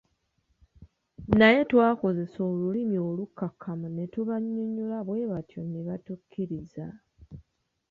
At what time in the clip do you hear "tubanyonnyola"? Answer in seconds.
4.13-4.97